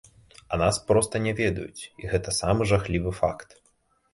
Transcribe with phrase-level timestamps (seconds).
[0.53, 3.49] А нас проста не ведаюць, і гэта самы жахлівы факт.